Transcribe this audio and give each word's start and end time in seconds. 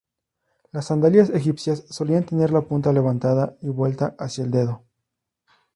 Las 0.71 0.85
sandalias 0.87 1.29
egipcias 1.29 1.85
solían 1.91 2.25
tener 2.25 2.49
la 2.49 2.61
punta 2.61 2.91
levantada 2.91 3.55
y 3.61 3.69
vuelta 3.69 4.15
hacia 4.17 4.43
el 4.43 4.49
dedo. 4.49 4.83